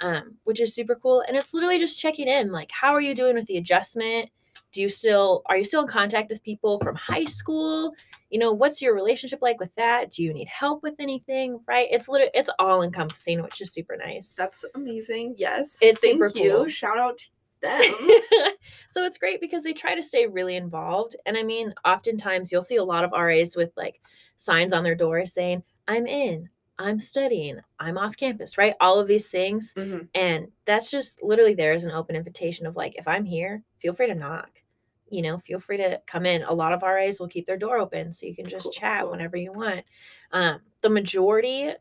[0.00, 1.22] um, which is super cool.
[1.28, 4.30] And it's literally just checking in like, how are you doing with the adjustment?
[4.72, 7.92] Do you still are you still in contact with people from high school?
[8.30, 10.10] You know, what's your relationship like with that?
[10.10, 11.60] Do you need help with anything?
[11.68, 11.88] Right?
[11.90, 14.34] It's literally it's all encompassing, which is super nice.
[14.34, 15.34] That's amazing.
[15.36, 15.78] Yes.
[15.82, 16.52] It's Thank super you.
[16.52, 16.68] cool.
[16.68, 17.26] Shout out to
[17.60, 17.80] them.
[18.90, 21.16] so it's great because they try to stay really involved.
[21.26, 24.00] And I mean, oftentimes you'll see a lot of RAs with like
[24.36, 28.74] signs on their doors saying, I'm in, I'm studying, I'm off campus, right?
[28.80, 29.74] All of these things.
[29.76, 30.08] Mhm.
[30.14, 33.92] And that's just literally there is an open invitation of like, if I'm here, feel
[33.94, 34.62] free to knock.
[35.10, 36.42] You know, feel free to come in.
[36.42, 39.10] A lot of RAs will keep their door open so you can just Cool, chat
[39.10, 39.84] whenever you want.
[40.32, 41.72] Um, the majority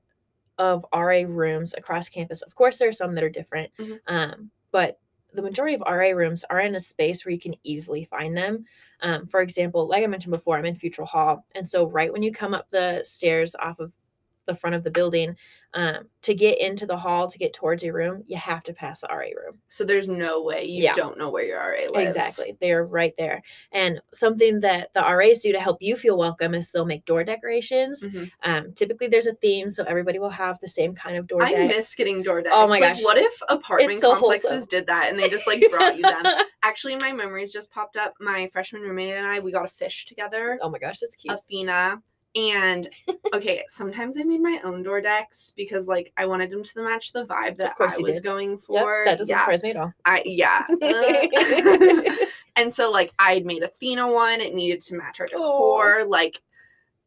[0.57, 3.99] of RA rooms across campus, of course, there are some that are different, Mhm.
[4.07, 4.99] um, but
[5.37, 8.65] the majority of RA rooms are in a space where you can easily find them.
[9.01, 11.45] Um, for example, like I mentioned before, I'm in Futrall Hall.
[11.53, 13.93] And so, right when you come up the stairs off of
[14.47, 15.35] the front of the building,
[15.75, 19.01] um, to get into the hall, to get towards your room, you have to pass
[19.01, 19.59] the RA room.
[19.67, 20.93] So there's no way you Yeah.
[20.93, 22.15] don't know where your RA lives.
[22.15, 22.57] Exactly.
[22.59, 23.43] They're right there.
[23.71, 27.23] And something that the RAs do to help you feel welcome is they'll make door
[27.23, 28.01] decorations.
[28.01, 28.31] Mhm.
[28.43, 31.51] Um, typically, there's a theme, so everybody will have the same kind of door I
[31.53, 31.67] deck.
[31.67, 32.55] miss getting door decks.
[32.57, 33.03] Oh my Like, gosh.
[33.03, 34.67] what if apartment so complexes wholesome.
[34.69, 36.23] did that and they just like brought you them?
[36.63, 38.13] Actually, my memories just popped up.
[38.19, 41.33] My freshman roommate and I, we got a fish together, oh my gosh, that's cute.
[41.33, 42.01] Athena.
[42.37, 42.87] And
[43.33, 47.11] okay, sometimes I made my own door decks because like I wanted them to match
[47.11, 48.23] the vibe that I was did.
[48.23, 49.01] going Yep, for.
[49.05, 49.93] that doesn't yeah, surprise me at all.
[50.05, 50.65] I yeah.
[50.79, 52.15] Uh,
[52.55, 54.39] and so like I'd made Athena one.
[54.39, 56.05] It needed to match our decor.
[56.05, 56.41] Like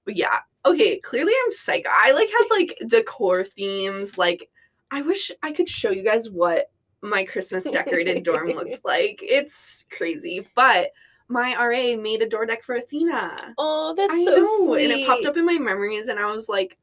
[0.07, 0.41] yeah.
[0.67, 1.89] Okay, clearly I'm psycho.
[1.93, 4.19] I like had like decor themes.
[4.19, 4.51] Like
[4.91, 6.71] I wish I could show you guys what
[7.03, 9.21] my Christmas decorated dorm looked like.
[9.23, 10.47] It's crazy.
[10.57, 10.91] But
[11.31, 13.55] my RA made a door deck for Athena.
[13.57, 14.65] Oh, that's I so know.
[14.65, 14.91] sweet.
[14.91, 16.77] And it popped up in my memories and I was like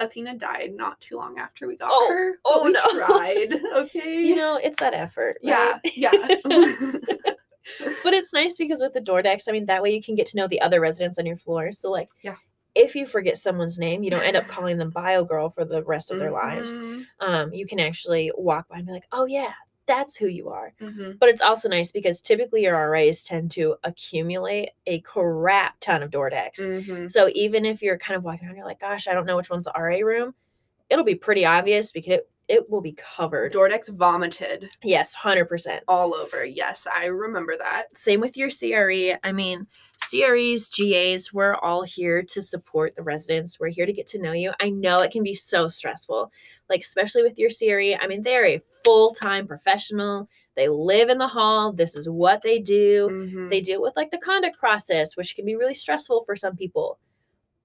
[0.00, 2.38] Athena died not too long after we got Oh, her.
[2.44, 2.84] oh we no.
[3.06, 3.62] tried.
[3.84, 4.20] Okay.
[4.22, 5.38] You know, it's that effort.
[5.40, 5.78] yeah.
[5.82, 5.92] right?
[5.96, 6.10] Yeah.
[8.04, 10.26] but it's nice because with the door decks, I mean, that way you can get
[10.26, 11.72] to know the other residents on your floor.
[11.72, 12.36] So, like, Yeah.
[12.74, 15.82] if you forget someone's name, you don't end up calling them Bio Girl for the
[15.84, 16.78] rest of their lives.
[16.78, 19.52] Mhm, Um, you can actually walk by and be like, oh, yeah,
[19.86, 20.72] that's who you are.
[20.80, 21.18] mhm.
[21.18, 26.10] But it's also nice because typically your RAs tend to accumulate a crap ton of
[26.10, 26.60] door decks.
[26.60, 27.10] Mhm.
[27.10, 29.50] So even if you're kind of walking around, you're like, gosh, I don't know which
[29.50, 30.34] one's the RA room,
[30.90, 33.52] it'll be pretty obvious because it, it will be covered.
[33.52, 35.80] Door decks vomited yes, 100%.
[35.88, 36.44] all over.
[36.44, 37.96] Yes, I remember that.
[37.96, 39.18] Same with your CRE.
[39.24, 39.66] I mean,
[40.08, 43.58] CREs, GAs, we're all here to support the residents.
[43.58, 44.52] We're here to get to know you.
[44.60, 46.30] I know it can be so stressful,
[46.70, 48.00] like, especially with your CRE.
[48.00, 50.28] I mean, they're a full time professional.
[50.54, 51.72] They live in the hall.
[51.72, 53.08] This is what they do.
[53.10, 53.50] Mhm.
[53.50, 56.98] They deal with like the conduct process, which can be really stressful for some people,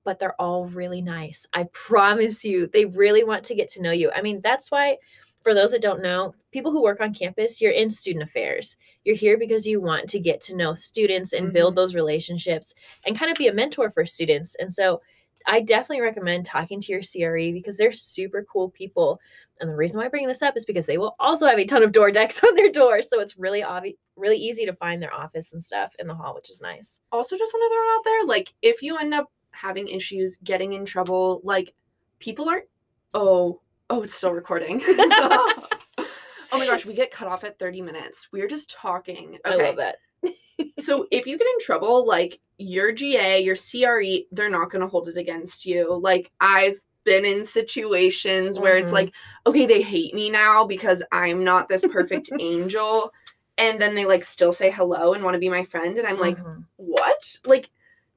[0.03, 1.45] but they're all really nice.
[1.53, 4.11] I promise you, they really want to get to know you.
[4.15, 4.97] I mean, that's why,
[5.43, 8.77] for those that don't know, people who work on campus, you're in student affairs.
[9.03, 11.77] You're here because you want to get to know students and build mm-hmm.
[11.77, 12.73] those relationships
[13.05, 14.55] and kind of be a mentor for students.
[14.59, 15.01] And so,
[15.47, 19.19] I definitely recommend talking to your CRE because they're super cool people.
[19.59, 21.65] And the reason why I bring this up is because they will also have a
[21.65, 23.01] ton of door decks on their door.
[23.01, 26.35] So it's really obvious, really easy to find their office and stuff in the hall,
[26.35, 26.99] which is nice.
[27.11, 30.73] also just want to throw out there like if you end up having issues getting
[30.73, 31.73] in trouble like
[32.19, 32.65] people aren't
[33.13, 33.59] oh
[33.89, 35.59] oh it's still recording oh
[36.53, 39.97] my gosh we get cut off at 30 minutes we're just talking I love that.
[40.79, 44.87] so if you get in trouble like your ga your cre they're not going to
[44.87, 48.93] hold it against you like i've been in situations where it's Mhm.
[48.93, 49.13] like
[49.47, 53.11] okay they hate me now because i'm not this perfect angel
[53.57, 56.19] and then they like still say hello and want to be my friend and i'm
[56.19, 56.63] like Mhm.
[56.77, 57.37] what?
[57.45, 57.69] Like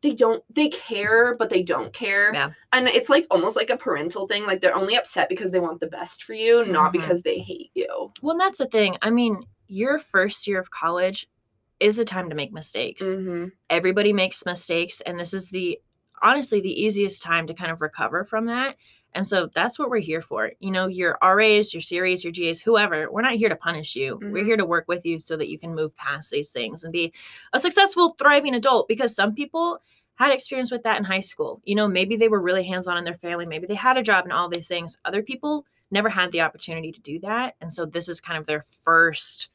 [0.05, 2.33] they don't they care but they don't care.
[2.33, 2.51] Yeah.
[2.73, 4.47] And it's like almost like a parental thing.
[4.47, 7.01] Like they're only upset because they want the best for you, not Mhm.
[7.01, 8.13] because they hate you.
[8.23, 8.97] well, and that's the thing.
[9.03, 11.27] I mean, your first year of college
[11.81, 13.03] is a time to make mistakes.
[13.03, 13.47] Mm-hmm.
[13.71, 15.81] Everybody makes mistakes, and this is the
[16.23, 18.77] honestly the easiest time to kind of recover from that.
[19.15, 20.53] And so that's what we're here for.
[20.59, 24.19] You know, your RAs, your CREs, your GAs, whoever, we're not here to punish you.
[24.21, 24.47] We're Mhm.
[24.47, 27.13] here to work with you so that you can move past these things and be
[27.53, 29.79] a successful, thriving adult because some people
[30.17, 31.61] had experience with that in high school.
[31.65, 34.03] You know, maybe they were really hands on in their family, maybe they had a
[34.03, 34.97] job and all these things.
[35.05, 37.55] Other people never had the opportunity to do that.
[37.61, 39.51] And so this is kind of their first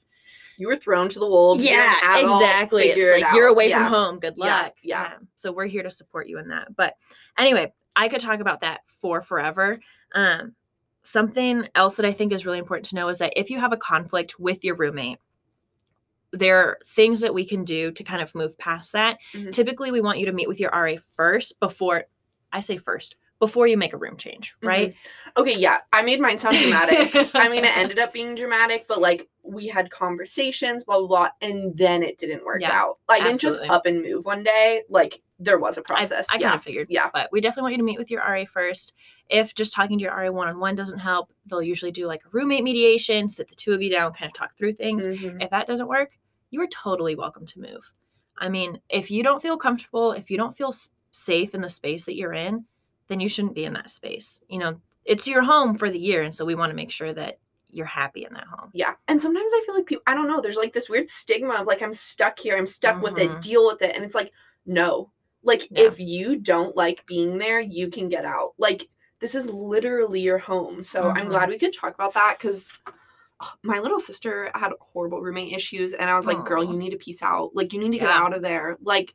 [0.60, 1.64] you were thrown to the wolves.
[1.66, 2.90] Yeah, exactly.
[2.90, 3.86] figure It's it you're away Yeah.
[3.86, 4.20] from home.
[4.20, 4.76] Good Yeah, luck.
[4.84, 5.14] yeah.
[5.18, 6.76] Um, so we're here to support you in that.
[6.76, 6.96] But
[7.38, 9.80] anyway, I could talk about that for forever.
[10.14, 10.54] Um,
[11.02, 13.72] something else that I think is really important to know is that if you have
[13.74, 15.18] a conflict with your roommate,
[16.34, 19.18] there are things that we can do to kind of move past that.
[19.34, 19.52] Mhm.
[19.52, 22.04] Typically, we want you to meet with your RA first before
[22.52, 24.94] I say first, before you make a room change, right?
[25.38, 25.78] Okay, yeah.
[25.94, 27.32] I made mine sound dramatic.
[27.34, 31.30] I mean, it ended up being dramatic, but like we had conversations, blah blah blah,
[31.42, 33.00] and then it didn't work Yeah, out.
[33.08, 34.84] I didn't just up and move one day.
[34.90, 36.28] Like there was a process.
[36.30, 36.56] I kind yeah.
[36.56, 36.88] of figured.
[36.90, 37.10] Yeah.
[37.14, 38.94] But we definitely want you to meet with your RA first.
[39.30, 42.26] If just talking to your RA one on one doesn't help, they'll usually do like
[42.26, 45.08] a roommate mediation, sit the two of you down, kind of talk through things.
[45.08, 45.42] Mhm.
[45.42, 46.18] If that doesn't work,
[46.52, 47.94] you are totally welcome to move.
[48.38, 50.74] I mean, if you don't feel comfortable, if you don't feel
[51.12, 52.66] safe in the space that you're in,
[53.10, 54.42] then you shouldn't be in that space.
[54.48, 56.22] You know, it's your home for the year.
[56.22, 57.40] And so we want to make sure that
[57.72, 58.70] you're happy in that home.
[58.74, 58.94] Yeah.
[59.08, 61.68] And sometimes I feel like people, I don't know, there's like this weird stigma of
[61.68, 63.42] like, I'm stuck here, I'm stuck with it, Mhm.
[63.42, 63.96] deal with it.
[63.96, 64.32] And it's like,
[64.66, 65.12] no.
[65.44, 65.84] Like, Yeah.
[65.84, 68.54] if you don't like being there, you can get out.
[68.58, 68.88] Like,
[69.20, 70.82] this is literally your home.
[70.82, 71.30] So I'm Mhm.
[71.30, 72.70] glad we could talk about that because
[73.64, 75.94] my little sister had horrible roommate issues.
[75.94, 77.56] And I was like, girl, you need to peace out.
[77.56, 78.78] Like, you need to get out of there.
[78.82, 79.14] Like,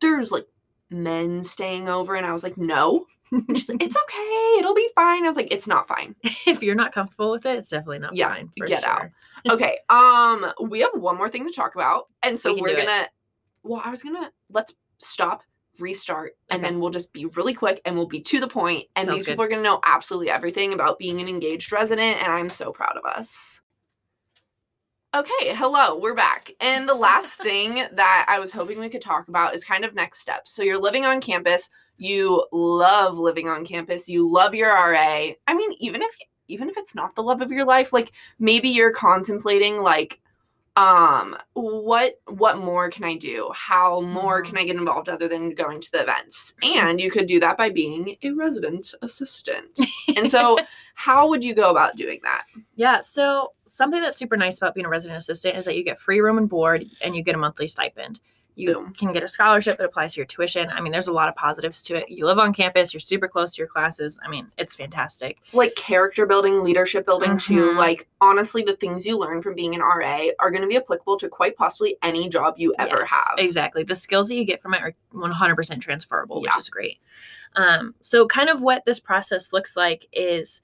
[0.00, 0.46] there's like
[0.94, 2.14] men staying over.
[2.14, 3.06] And I was like, no.
[3.54, 4.54] She's like, it's okay.
[4.60, 5.24] It'll be fine.
[5.24, 6.14] I was like, it's not fine.
[6.46, 8.50] if you're not comfortable with it, it's definitely not Yeah, fine.
[8.66, 9.08] Get out.
[9.50, 13.06] okay um we have one more thing to talk about and so we we're gonna
[13.62, 15.42] well i was gonna let's stop
[15.80, 16.70] restart and Okay.
[16.72, 19.26] then we'll just be really quick and we'll be to the point and Sounds these
[19.26, 19.32] good.
[19.32, 22.96] people are gonna know absolutely everything about being an engaged resident and i'm so proud
[22.96, 23.60] of us
[25.14, 26.50] okay hello we're back.
[26.60, 29.94] And the last thing that i was hoping we could talk about is kind of
[29.94, 30.50] next steps.
[30.50, 35.54] So you're living on campus you love living on campus you love your ra i
[35.54, 36.10] mean even if
[36.48, 40.20] even if it's not the love of your life like maybe you're contemplating like
[40.76, 44.46] um what what more can i do how more Mhm.
[44.46, 47.56] can i get involved other than going to the events and you could do that
[47.56, 49.78] by being a resident assistant
[50.16, 50.58] and so
[50.94, 52.44] how would you go about doing that
[52.76, 53.00] Yeah.
[53.02, 56.20] So something that's super nice about being a resident assistant is that you get free
[56.20, 58.20] room and board and you get a monthly stipend.
[58.56, 60.70] You can get a scholarship that applies to your tuition.
[60.70, 62.08] I mean, there's a lot of positives to it.
[62.08, 64.18] You live on campus, you're super close to your classes.
[64.24, 65.38] I mean, it's fantastic.
[65.52, 67.76] like character building leadership building too Mhm.
[67.76, 71.18] like honestly the things you learn from being an ra are going to be applicable
[71.18, 73.82] to quite possibly any job you ever Yes, have Exactly.
[73.82, 76.58] The skills that you get from it are 100% transferable, which Yeah.
[76.58, 76.98] is great.
[77.56, 80.62] Um, so, kind of what this process looks like is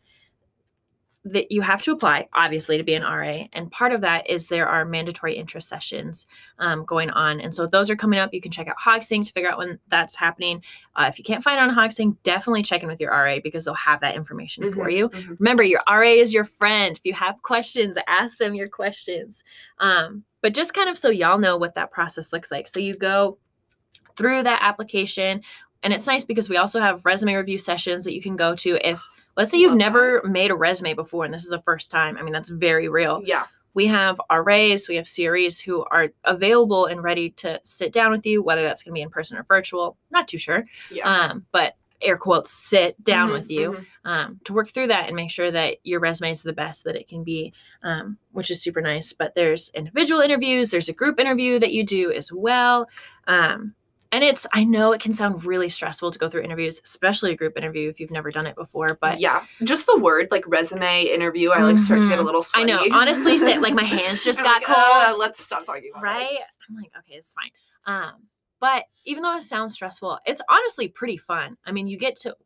[1.23, 3.45] that you have to apply, obviously, to be an RA.
[3.53, 6.27] And part of that is there are mandatory interest sessions
[6.59, 7.41] um, going on.
[7.43, 8.33] And so, those are coming up.
[8.33, 10.63] You can check out HogSync to figure out when that's happening.
[10.97, 13.67] Uh, if you can't find it on HogSync, definitely check in with your RA because
[13.67, 15.09] they'll have that information for Mhm, you.
[15.11, 15.37] mhm.
[15.41, 16.97] Remember, your RA is your friend.
[16.97, 19.45] If you have questions, ask them your questions.
[19.79, 22.67] Um, but just kind of so y'all know what that process looks like.
[22.67, 23.37] So you go
[24.17, 25.43] through that application,
[25.83, 28.79] and it's nice because we also have resume review sessions that you can go to
[28.89, 29.03] if.
[29.37, 32.17] Let's say you've never made a resume before and this is the first time.
[32.19, 33.23] I mean, that's very real.
[33.25, 38.11] yeah We have RAs, we have CREs who are available and ready to sit down
[38.11, 39.97] with you, whether that's going to be in person or virtual.
[40.11, 40.65] Not too sure.
[40.91, 43.87] yeah Um, but air quotes, sit down Mhm, with you mhm.
[44.07, 46.97] um, to work through that and make sure that your resume is the best that
[46.97, 49.13] it can be, um, which is super nice.
[49.13, 52.89] But there's individual interviews, there's a group interview that you do as well.
[53.27, 53.75] Um,
[54.13, 57.37] and it's, I know it can sound really stressful to go through interviews, especially a
[57.37, 58.99] group interview if you've never done it before.
[59.01, 62.25] But yeah, just the word like resume interview, I like start to get a Mhm.
[62.27, 65.15] little I know, honestly, say- like, my hands just I'm got like, cold.
[65.15, 66.27] "Uh, let's stop talking about right?
[66.29, 67.51] this." I'm like, okay, it's fine.
[67.87, 68.13] Um,
[68.61, 71.57] but even though it sounds stressful, it's honestly pretty fun.
[71.65, 72.37] I mean, you get to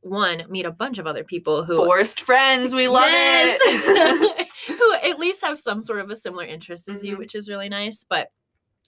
[0.00, 4.48] one meet a bunch of other people who Forced friends, we love it.
[4.68, 7.18] Who at least have some sort of a similar interest as you, Mhm.
[7.18, 8.04] which is really nice.
[8.08, 8.28] But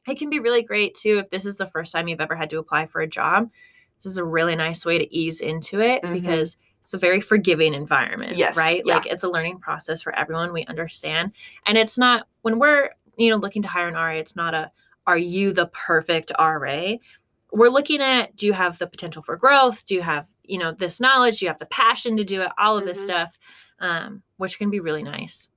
[0.07, 2.51] it can be really great too if this is the first time you've ever had
[2.51, 3.51] to apply for a job.
[3.97, 6.13] This is a really nice way to ease into it Mhm.
[6.13, 8.83] because it's a very forgiving environment, Yes, right?
[8.85, 8.97] yeah.
[8.97, 10.53] Like it's a learning process for everyone.
[10.53, 11.33] We understand.
[11.65, 14.69] And it's not when we're, you know, looking to hire an RA, it's not a
[15.07, 16.99] are you the perfect RA?
[17.53, 19.87] We're looking at do you have the potential for growth?
[19.87, 21.39] Do you have, you know, this knowledge?
[21.39, 22.51] Do you have the passion to do it?
[22.59, 23.05] All of this Mhm.
[23.05, 23.39] stuff,
[23.81, 25.49] um, which can be really nice.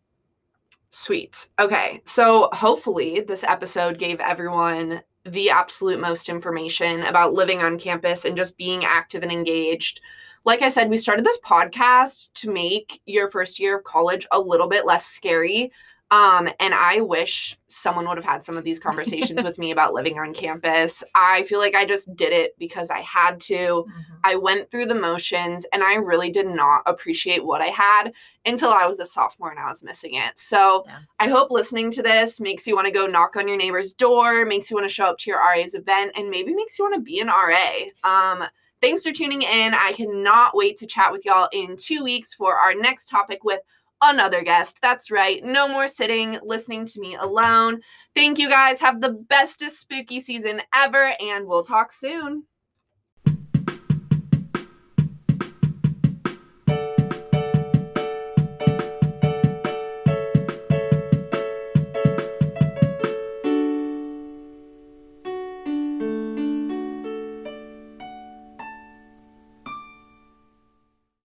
[0.98, 1.50] Sweet.
[1.60, 2.02] Okay.
[2.06, 8.36] So hopefully this episode gave everyone the absolute most information about living on campus and
[8.36, 10.02] just being active and engaged.
[10.44, 14.42] Like I said, we started this podcast to make your first year of college a
[14.42, 15.72] little bit less scary.
[16.10, 19.94] Um, and I wish someone would have had some of these conversations with me about
[19.94, 21.04] living on campus.
[21.16, 23.54] I feel like I just did it because I had to.
[23.54, 24.14] Mm-hmm.
[24.24, 28.14] I went through the motions and I really did not appreciate what I had
[28.46, 30.40] until I was a sophomore and I was missing it.
[30.40, 31.00] So Yeah.
[31.20, 34.46] I hope listening to this makes you want to go knock on your neighbor's door,
[34.46, 36.96] makes you want to show up to your RA's event, and maybe makes you want
[36.96, 37.72] to be an RA.
[38.04, 38.44] Um,
[38.82, 39.74] thanks for tuning in.
[39.74, 43.60] I cannot wait to chat with y'all in two weeks for our next topic with
[44.02, 44.80] another guest.
[44.82, 45.44] That's right.
[45.44, 47.82] No more sitting, listening to me alone.
[48.16, 48.80] Thank you guys.
[48.80, 52.44] Have the bestest spooky season ever, and we'll talk soon.